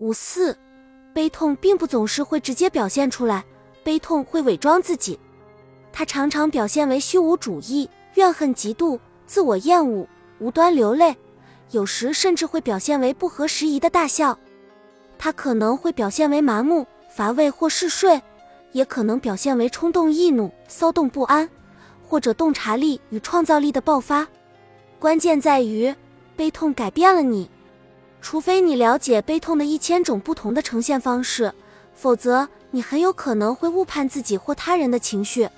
[0.00, 0.56] 五四，
[1.12, 3.44] 悲痛并不总是会直接表现出来，
[3.84, 5.20] 悲痛会伪装自己，
[5.92, 10.08] 它常常表现为虚无主义、怨恨、嫉妒、自我厌恶、
[10.38, 11.14] 无端流泪，
[11.72, 14.38] 有时甚至会表现为不合时宜的大笑。
[15.18, 18.18] 它可能会表现为麻木、乏味或嗜睡，
[18.72, 21.46] 也可能表现为冲动、易怒、骚动不安，
[22.08, 24.26] 或者洞察力与创造力的爆发。
[24.98, 25.94] 关键在于，
[26.36, 27.50] 悲痛改变了你。
[28.22, 31.52] 除非你了解悲痛的一千种不同的呈现方式，
[31.94, 35.48] 否则你很有可能会误判自己或他人的情绪。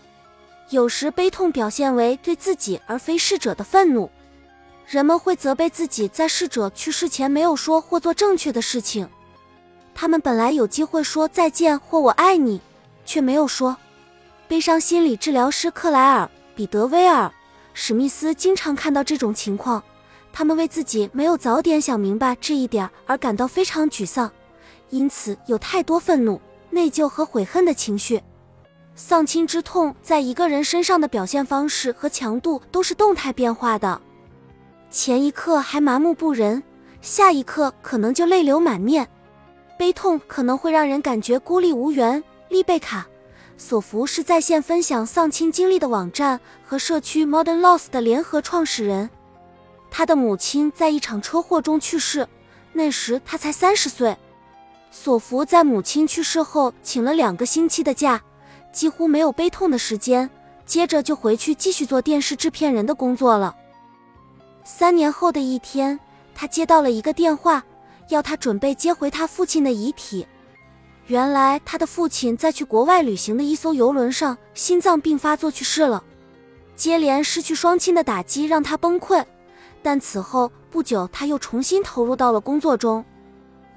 [0.71, 4.09] 有时悲痛表现为对自己而非逝者的愤怒，
[4.87, 9.09] 人们会责备自己在逝者去世前没有说或做正确的事情。
[9.95, 12.61] 他们本来有机会说再见或我爱你，
[13.05, 13.77] 却没有说。
[14.49, 16.25] 悲伤心理治疗师克莱尔·
[16.55, 17.27] 彼得威尔·
[17.75, 19.83] 史密斯经常看到这种情况。
[20.33, 24.31] 他们为自己没有早点想明白这一点而感到非常沮丧，
[24.91, 28.23] 因此有太多愤怒、内疚和悔恨的情绪。
[28.95, 34.01] 丧亲之痛在一个人身上的表现方式和强度都是动态变化的，
[34.91, 36.63] 前一刻还麻木不仁，
[37.01, 39.09] 下一刻可能就泪流满面。
[39.79, 42.23] 悲痛可能会让人感觉孤立无援。
[42.51, 43.01] 丽贝卡·
[43.57, 49.09] 索福是在线分享丧亲经历的网站和社区 Modern Loss 的联合创始人。
[49.95, 52.27] 他的母亲在一场车祸中去世，
[52.73, 54.17] 那时他才三十岁。
[54.91, 58.23] 索福在母亲去世后请了两个星期的假，
[58.73, 60.29] 几乎没有悲痛的时间，
[60.65, 63.55] 接着就回去继续做电视制片人的工作了。
[64.65, 66.01] 三年后的一天，
[66.35, 67.63] 他接到了一个电话，
[68.09, 70.27] 要他准备接回他父亲的遗体。
[71.07, 76.03] 原来他的父亲在去国外旅行的一艘游轮上心脏病发作去世了，
[76.77, 79.23] 接连失去双亲的打击让他崩溃。
[79.83, 83.05] 但此后不久，他又重新投入到了工作中。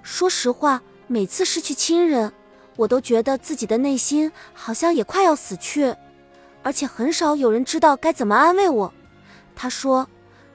[0.04, 2.32] 说实话，每次失去亲人，
[2.76, 5.96] 我都觉得自己的内心好像也快要死去，
[6.62, 8.94] 而且很少有人知道该怎么安慰我。
[9.56, 10.08] 他说：“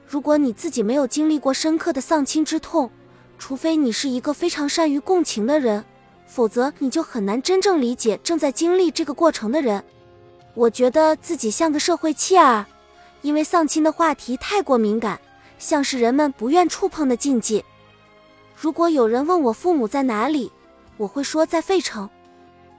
[0.07, 2.89] 如果你自己没有经历过深刻的丧亲之痛，
[3.37, 5.83] 除非你是一个非常善于共情的人，
[6.25, 9.83] 否则你就很难真正理解正在经历这个过程的人。”
[10.53, 12.65] 我觉得自己像个社会弃儿，
[13.21, 15.19] 因为丧亲的话题太过敏感。
[15.61, 17.63] 像是人们不愿触碰的禁忌。
[18.55, 20.51] 如果有人问我父母在哪里，
[20.97, 22.09] 我会说在费城。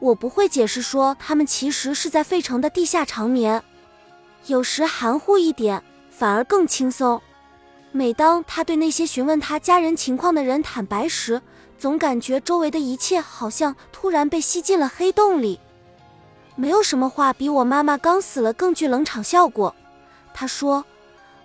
[0.00, 3.62] 我不会解释说他们其实是在费城的地下长眠。
[4.46, 7.22] 有时含糊一点反而更轻松。
[7.92, 11.40] 每当他对那些询问他家人情况的人坦白时，
[11.78, 15.60] 总感觉周围的一切好像突然被吸进了黑洞里。
[16.56, 19.72] 没有什么话比我妈妈刚死了更具冷场效果。
[20.34, 20.84] 他说。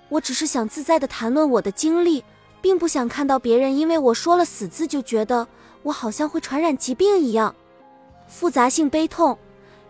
[0.10, 2.24] 我只是想自在地谈论我的经历，
[2.62, 5.48] 并不想看到别人因为我说了“死”字就觉得
[5.84, 7.54] 我好像会传染疾病一样。
[8.28, 9.38] 复杂性悲痛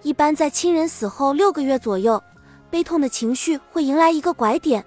[0.04, 2.22] 一般在亲人死后六个月左右，
[2.70, 4.84] 悲痛的情绪会迎来一个拐点，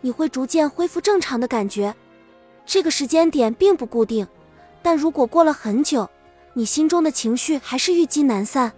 [0.00, 1.94] 你会逐渐恢复正常的感觉。
[2.64, 4.26] 这个时间点并不固定，
[4.82, 6.08] 但如果过了很久，
[6.54, 8.72] 你心中的情绪还是郁积难散，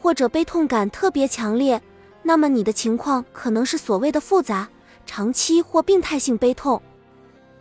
[0.00, 1.80] 或者悲痛感特别强烈，
[2.22, 4.68] 那么你的情况可能是所谓的复杂。
[5.06, 6.80] 长期或病态性悲痛，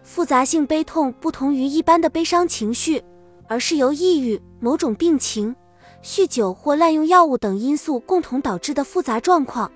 [0.03, 3.03] 复杂性悲痛不同于一般的悲伤情绪，
[3.47, 5.55] 而是由抑郁、某种病情、
[6.03, 9.71] 酗酒或滥用药物等因素共同导致的复杂状况。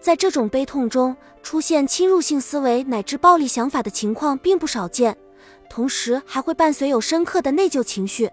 [0.00, 5.16] 在这种悲痛中出现侵入性思维乃至暴力想法的情况并不少见，
[5.70, 8.28] 同时还会伴随有深刻的内疚情绪。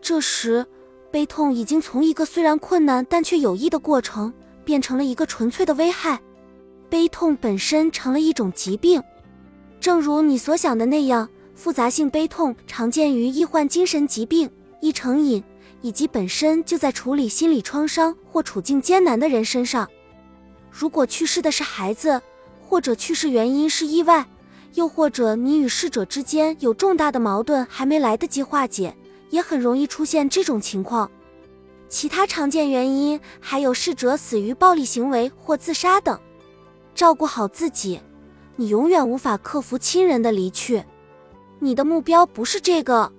[0.00, 0.64] 这时，
[1.10, 4.32] 悲痛已经从一个虽然困难但却有益的过程，
[4.64, 6.20] 变成了一个纯粹的危害。
[6.88, 9.02] 悲痛本身成了一种疾病，
[9.80, 14.50] 正如你所想的那样，复杂性悲痛常见于易患精神疾病、
[14.80, 15.42] 易成瘾
[15.82, 19.88] 以及本身就在处理心理创伤或处境艰难的人身上。
[20.70, 22.20] 如果去世的是孩子，
[22.62, 24.26] 或者去世原因是意外，
[24.74, 28.96] 又或者你与逝者之间有重大的矛盾还没来得及化解，
[29.30, 31.10] 也很容易出现这种情况。
[31.88, 36.18] 其他常见原因还有逝者死于暴力行为或自杀等。
[36.94, 38.00] 照顾好自己，
[38.56, 40.84] 你永远无法克服亲人的离去。
[41.58, 43.10] 你的目标不是这个，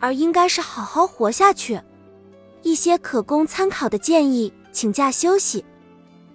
[0.00, 1.80] 而应该是好好活下去。
[2.62, 5.64] 一些可供参考的建议：请假休息。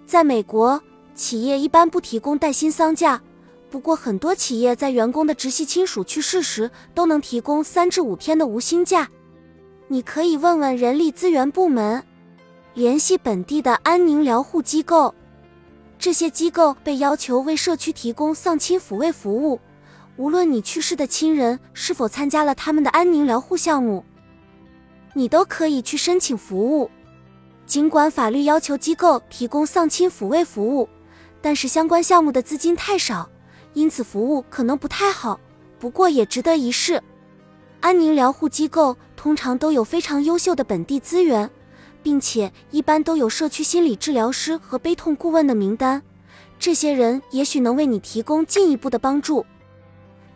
[0.05, 0.81] 在美国，
[1.13, 3.21] 企业一般不提供带薪丧假，
[3.69, 9.09] 不过很多企业在员工的直系亲属去世时都能提供三至五天的无薪假。
[9.89, 12.03] 你可以问问人力资源部门，
[12.73, 15.13] 联系本地的安宁疗护机构。
[15.99, 19.59] 这些机构被要求为社区提供丧亲抚慰服务，
[20.15, 24.03] 无论你去世的亲人是否参加了他们的安宁疗护项目，
[25.13, 26.89] 你都可以去申请服务。
[27.65, 30.87] 尽管法律要求机构提供丧亲抚慰服务，
[31.41, 33.27] 但是相关项目的资金太少，
[33.73, 35.39] 因此服务可能不太好。
[35.79, 37.01] 不过也值得一试。
[37.81, 41.49] 安宁疗护机构通常都有非常优秀的本地资源，
[42.07, 46.01] 并且一般都有社区心理治疗师和悲痛顾问的名单，
[46.57, 49.45] 这些人也许能为你提供进一步的帮助。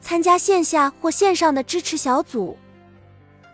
[0.02, 2.58] 参加线下或线上的支持小组，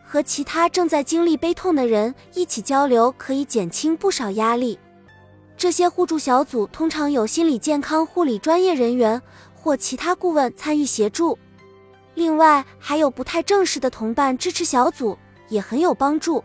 [0.04, 4.80] 和其他正在经历悲痛的人一起交流，可以减轻不少压力。
[5.56, 9.22] 这些互助小组通常有心理健康护理专业人员
[9.54, 11.38] 或其他顾问参与协助。
[12.16, 15.16] 另外，还有不太正式的同伴支持小组
[15.50, 16.44] 也很有帮助。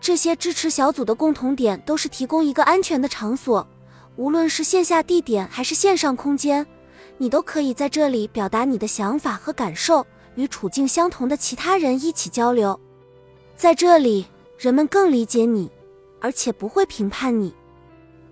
[0.00, 3.66] 这些支持小组的共同点都是提供一个安全的场所，
[4.16, 6.66] 无论是线下地点还是线上空间。
[7.18, 12.78] 你都可以在这里表达你的想法和感受，与处境相同的其他人一起交流。
[13.56, 14.26] 在这里，
[14.58, 15.70] 人们更理解你，
[16.20, 17.54] 而且不会评判你。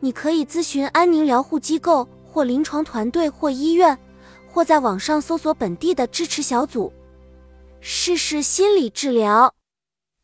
[0.00, 3.98] 你可以咨询安宁疗护机构或临床团队或医院，
[4.46, 6.92] 或在网上搜索本地的支持小组。
[7.80, 9.54] 试试心理治疗。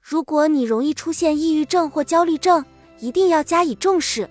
[0.00, 2.64] 如果你容易出现抑郁症或焦虑症，
[2.99, 4.29] 一定要加以重视。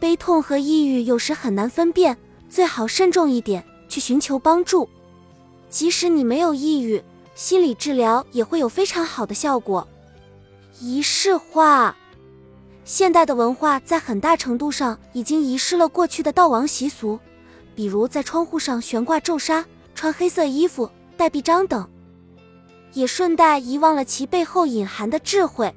[0.00, 2.16] 悲痛和抑郁有时很难分辨。
[2.48, 4.88] 最好慎重一点，去寻求帮助。
[5.68, 7.02] 即使你没有抑郁，
[7.34, 9.88] 心理治疗也会有非常好的效果。
[10.78, 11.96] 仪式化，
[12.84, 17.18] 现代的文化在很大程度上已经遗失了过去的悼亡习俗，
[17.74, 19.64] 比如在窗户上悬挂皱纱、
[19.96, 21.88] 穿黑色衣服、戴臂章等，
[22.94, 25.74] 也顺带遗忘了其背后隐含的智慧。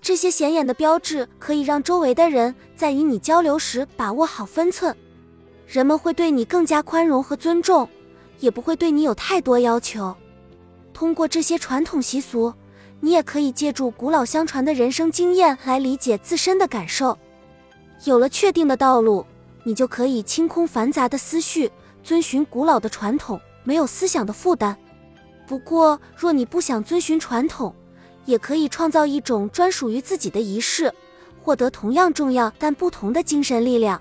[0.00, 4.94] 这些显眼的标志可以让周围的人在与你交流时把握好分寸。
[5.66, 7.88] 人们会对你更加宽容和尊重，
[8.38, 10.14] 也不会对你有太多要求。
[10.92, 12.52] 通过这些传统习俗，
[13.00, 17.18] 你也可以借助古老相传的人生经验来理解自身的感受。
[18.04, 19.24] 有了确定的道路，
[19.62, 24.76] 你就可以清空繁杂的思绪，遵循古老的传统，没有思想的负担。
[25.46, 27.74] 不过，若你不想遵循传统，
[28.24, 30.92] 也可以创造一种专属于自己的仪式，
[31.42, 34.00] 获得同样重要但不同的精神力量。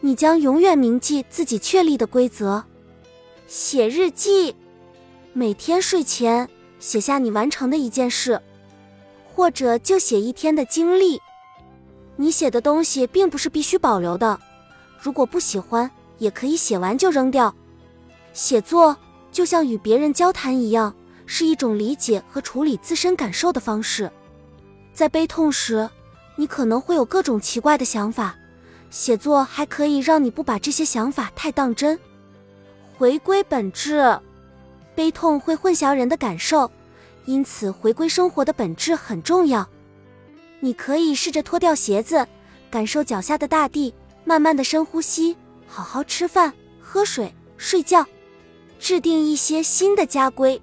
[0.00, 2.64] 你将永远铭记自己确立的规则。
[3.46, 4.54] 写日记，
[5.32, 8.40] 每天睡前写下你完成的一件事，
[9.34, 11.20] 或者就写一天的经历。
[12.16, 14.38] 你写的东西并不是必须保留的，
[14.98, 17.54] 如果不喜欢，也可以写完就扔掉。
[18.32, 18.96] 写作
[19.34, 20.94] 就像与别人交谈一样，
[21.26, 24.08] 是一种理解和处理自身感受的方式。
[24.92, 25.90] 在悲痛时，
[26.36, 28.36] 你可能会有各种奇怪的想法。
[28.90, 31.98] 写作还可以让你不把这些想法太当真，
[32.96, 34.16] 回归本质。
[34.94, 36.70] 悲痛会混淆人的感受，
[37.24, 39.68] 因此回归生活的本质很重要。
[40.60, 42.24] 你可以试着脱掉鞋子，
[42.70, 43.92] 感受脚下的大地，
[44.24, 45.36] 慢慢的深呼吸，
[45.66, 48.06] 好好吃饭、喝水、睡觉，
[48.84, 50.60] 制定一些新的家规。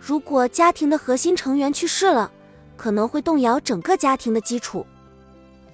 [0.00, 2.32] 如果家庭的核心成员去世了，
[2.74, 4.86] 可能会动摇整个家庭的基础。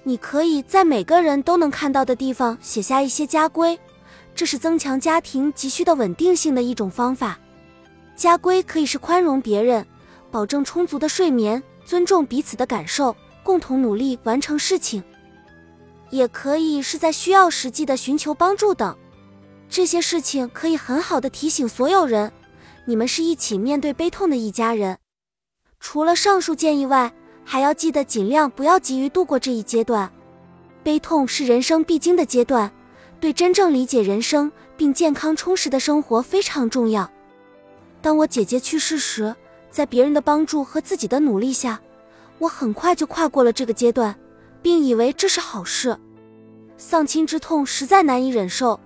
[0.03, 3.79] 你可以在每个人都能看到的地方写下一些家规，
[4.35, 7.39] 这是增强家庭急需的稳定性的一种方法。
[8.17, 9.87] 家规可以是宽容别人，
[10.29, 15.01] 保证充足的睡眠，尊重彼此的感受，共同努力完成事情；
[16.09, 18.93] 也可以是在需要时记得寻求帮助等。
[19.71, 22.29] 这些事情可以很好的提醒所有人，
[22.83, 24.97] 你们是一起面对悲痛的一家人。
[25.79, 27.13] 除了上述建议外，
[27.45, 30.11] 还要记得尽量不要急于度过这一阶段，
[30.83, 32.69] 悲痛是人生必经的阶段，
[33.21, 37.09] 对真正理解人生并健康充实的生活非常重要。
[38.01, 39.33] 当我姐姐去世时，
[39.69, 41.79] 在别人的帮助和自己的努力下，
[42.39, 44.13] 我很快就跨过了这个阶段，
[44.61, 45.97] 并以为这是好事。
[46.75, 48.77] 丧亲之痛实在难以忍受，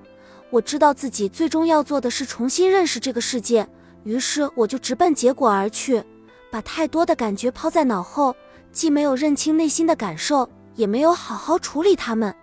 [0.49, 3.67] 我知道自己最终要做的是重新认识这个世界，
[4.03, 6.03] 于是我就直奔结果而去，
[6.51, 8.35] 把太多的感觉抛在脑后。
[8.71, 12.35] 既没有认清内心的感受，也没有好好处理他们，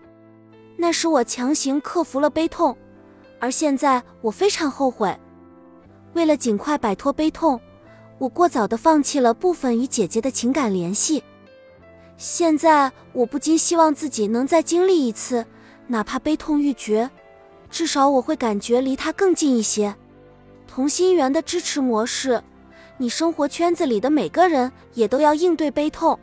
[0.79, 2.75] 那时我强行克服了悲痛，
[3.39, 5.15] 而现在我非常后悔。
[6.15, 7.61] 为了尽快摆脱悲痛，
[8.17, 11.23] 我过早的放弃了部分与姐姐的情感联系。
[12.17, 15.45] 现在我不禁希望自己能再经历一次，
[15.87, 17.11] 哪怕悲痛欲绝，
[17.73, 19.97] 至少我会感觉离他更近一些。
[20.69, 22.41] 同心圆的支持模式。
[22.99, 26.17] 你生活圈子里的每个人也都要应对悲痛，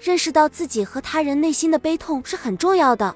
[0.00, 3.14] 认识到自己和他人内心的悲痛是很重要的，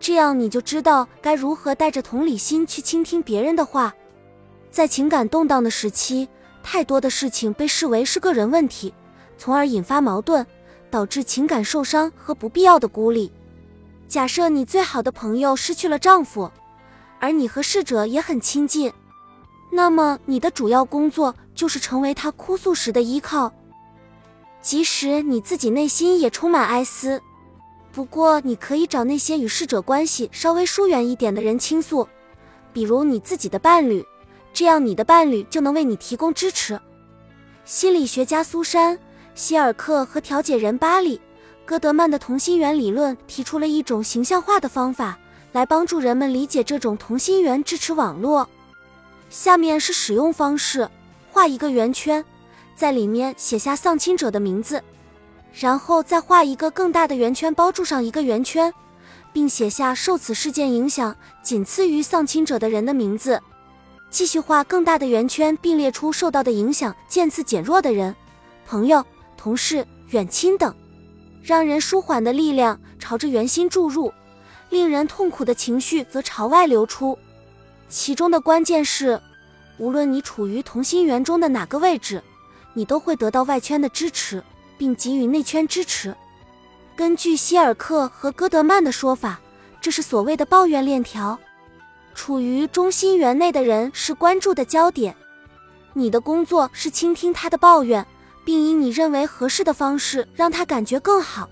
[0.00, 3.92] 这样你就知道该如何带着同理心去倾听别人的话。
[4.70, 6.28] 在情感动荡的时期，
[6.62, 8.94] 太多的事情被视为是个人问题，
[9.36, 10.46] 从而引发矛盾，
[10.90, 13.30] 导致情感受伤和不必要的孤立。
[14.08, 16.50] 假设你最好的朋友失去了丈夫，
[17.24, 18.92] 而你和逝者也很亲近，
[19.70, 23.50] 那么你的主要工作就是成为他哭诉时的依靠，
[24.60, 27.22] 即使你自己内心也充满哀思。
[27.92, 32.06] 不过，你可以找那些与逝者关系稍微疏远一点的人倾诉，
[32.74, 34.04] 比如你自己的伴侣。
[34.52, 36.78] 这样，你的伴侣就能为你提供支持。
[37.64, 38.98] 心理学家苏珊·
[39.34, 41.16] 希尔克和调解人巴里·
[41.64, 45.18] 戈德曼的同心圆理论提出了一种形象化的方法，
[45.54, 48.48] 来帮助人们理解这种同心圆支持网络。
[49.30, 50.90] 下面是使用方式：
[51.30, 52.24] 画一个圆圈，
[52.74, 54.82] 在里面写下丧亲者的名字，
[55.52, 58.74] 然后再画一个更大的圆圈，包住上一个圆圈，
[59.32, 63.40] 并写下受此事件影响仅次于丧亲者的人的名字。
[64.10, 68.12] 继续画更大的圆圈，并列出受到的影响渐次减弱的人、
[68.66, 69.04] 朋友、
[69.36, 70.74] 同事、远亲等，
[71.44, 74.12] 让人舒缓的力量朝着圆心注入，
[74.74, 77.16] 令人痛苦的情绪则朝外流出。
[77.88, 79.20] 其中的关键是，
[79.78, 82.20] 无论你处于同心圆中的哪个位置，
[82.72, 84.42] 你都会得到外圈的支持，
[84.76, 86.12] 并给予内圈支持。
[86.96, 89.40] 根据希尔克和戈德曼的说法，
[89.80, 91.38] 这是所谓的抱怨链条。
[92.12, 95.14] 处于中心圆内的人是关注的焦点，
[95.92, 98.04] 你的工作是倾听他的抱怨，
[98.44, 101.48] 并以你认为合适的方式让他感觉更好，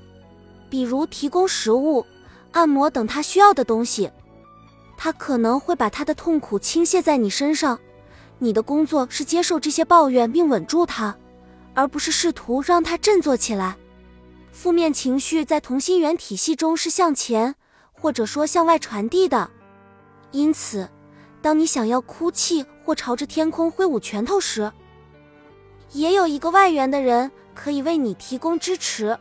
[0.68, 2.04] 比如提供食物、
[2.52, 4.10] 按摩等他需要的东西。
[4.96, 7.78] 他可能会把他的痛苦倾泻在你身上，
[8.38, 11.16] 你的工作是接受这些抱怨并稳住他，
[11.74, 13.76] 而不是试图让他振作起来。
[14.52, 17.54] 负面情绪在同心圆体系中是向前
[17.90, 19.50] 或者说向外传递的。
[20.30, 20.88] 因此，
[21.40, 24.70] 当你想要哭泣或朝着天空挥舞拳头时，
[25.92, 29.18] 也有一个外援的人可以为你提供支持。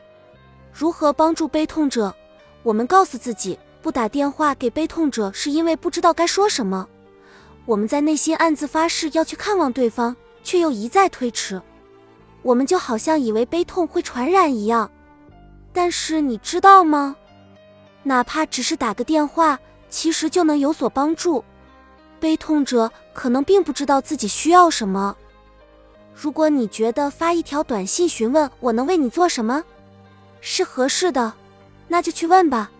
[0.72, 2.16] 如何帮助悲痛者？
[2.64, 6.88] 我们告诉自己，不打电话给悲痛者是因为不知道该说什么。
[7.66, 11.62] 我们在内心暗自发誓要去看望对方，却又一再推迟。
[12.42, 14.90] 我们就好像以为悲痛会传染一样。
[15.74, 17.16] 但是你知道吗？
[18.04, 19.60] 哪怕只是打个电话。
[19.92, 21.44] 其实就能有所帮助。
[22.18, 25.14] 悲痛者可能并不知道自己需要什么。
[26.16, 29.62] 如果你觉得发一条短信询问我能为你做什么
[30.40, 31.34] 是合适的，
[31.92, 32.72] 那就去问吧。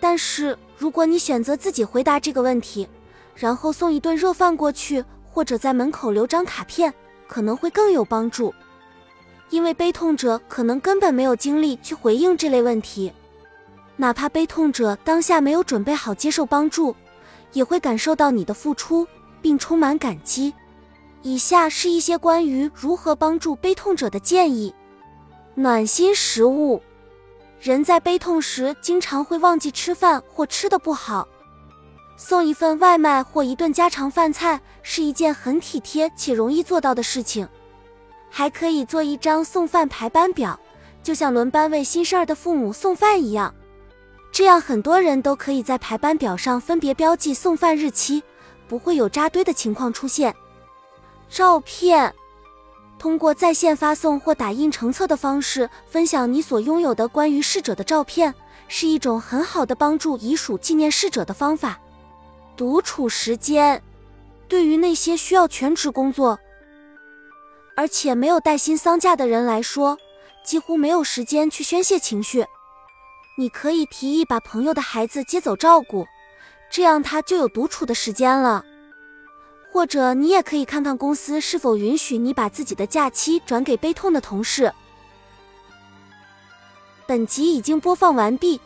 [0.00, 2.88] 但是如果你选择自己回答这个问题，
[3.36, 6.92] 然后送一顿热饭过去，或者在门口留张卡片，
[7.28, 8.52] 可能会更有帮助。
[9.50, 13.12] 因为悲痛者可能根本没有精力去回应这类问题。
[13.96, 16.96] 哪怕悲痛者当下没有准备好接受帮助，
[17.52, 19.06] 也会感受到你的付出，
[19.40, 20.52] 并充满感激。
[21.22, 24.74] 以下是一些关于如何帮助悲痛者的建议：
[25.54, 26.82] 暖心食物。
[27.64, 31.26] 人在悲痛时经常会忘记吃饭或吃的不好，
[32.14, 37.48] 送一份外卖或一顿家常饭菜是一件很体贴且容易做到的事情。
[38.28, 40.60] 还可以做一张送饭排班表，
[41.02, 43.54] 就像轮班为新生儿的父母送饭一样。
[44.30, 48.22] 这样，很多人都可以在排班表上分别标记送饭日期，
[48.68, 50.34] 不会有扎堆的情况出现。
[51.30, 52.14] 照片，
[52.98, 58.34] 通过在线发送或打印成册的方式分享你所拥有的关于逝者的照片，
[58.66, 61.78] 是一种很好的帮助遗属纪念逝者的方法。
[62.56, 63.82] 独处时间，
[64.48, 66.38] 对于那些需要全职工作
[67.76, 69.98] 而且没有带薪丧假的人来说，
[70.44, 72.46] 几乎没有时间去宣泄情绪。
[73.36, 76.06] 你可以提议把朋友的孩子接走照顾，
[76.70, 78.64] 这样他就有独处的时间了。
[79.74, 84.72] 或者你也可以看看公司是否允许你把自己的假期转给悲痛的同事。
[87.08, 88.60] 本集已经播放完毕，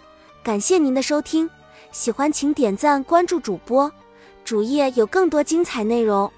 [0.45, 1.49] 感谢您的收听，
[1.93, 3.91] 喜欢请点赞关注主播，
[4.45, 6.31] 主页有更多精彩内容。